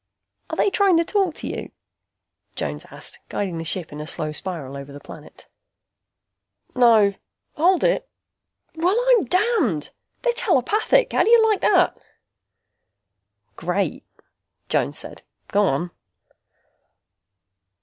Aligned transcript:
"Are 0.49 0.55
they 0.55 0.71
trying 0.71 0.97
to 0.97 1.05
talk 1.05 1.35
to 1.35 1.47
you?" 1.47 1.69
Jones 2.55 2.87
asked, 2.89 3.19
guiding 3.29 3.59
the 3.59 3.63
ship 3.63 3.91
in 3.91 4.01
a 4.01 4.07
slow 4.07 4.31
spiral 4.31 4.75
over 4.75 4.91
the 4.91 4.99
planet. 4.99 5.45
"No. 6.73 7.13
Hold 7.53 7.83
it. 7.83 8.09
Well 8.73 8.97
I'm 9.09 9.25
damned! 9.25 9.91
They're 10.23 10.33
telepathic! 10.33 11.13
How 11.13 11.23
do 11.23 11.29
you 11.29 11.47
like 11.47 11.61
that?" 11.61 11.99
"Great," 13.55 14.03
Jones 14.69 14.97
said. 14.97 15.21
"Go 15.49 15.65
on." 15.67 15.91